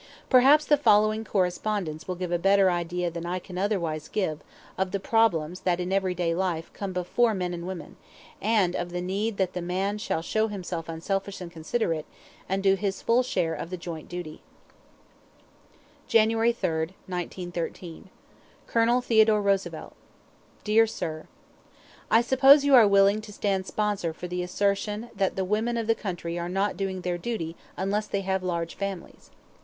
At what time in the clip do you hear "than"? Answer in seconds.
3.11-3.23